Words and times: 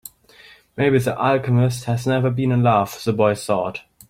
Maybe 0.77 0.97
the 0.97 1.13
alchemist 1.15 1.83
has 1.83 2.07
never 2.07 2.31
been 2.31 2.51
in 2.51 2.63
love, 2.63 3.03
the 3.03 3.13
boy 3.13 3.35
thought. 3.35 3.81